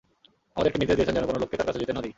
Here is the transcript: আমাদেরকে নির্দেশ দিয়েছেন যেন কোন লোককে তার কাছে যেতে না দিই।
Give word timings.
আমাদেরকে 0.55 0.77
নির্দেশ 0.79 0.95
দিয়েছেন 0.97 1.15
যেন 1.17 1.25
কোন 1.29 1.37
লোককে 1.43 1.57
তার 1.59 1.67
কাছে 1.69 1.81
যেতে 1.81 1.93
না 1.93 2.01
দিই। 2.03 2.09